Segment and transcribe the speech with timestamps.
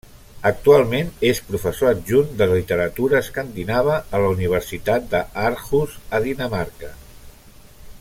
[0.49, 6.95] Actualment és professor adjunt de literatura escandinava a la Universitat d'Aarhus a Dinamarca.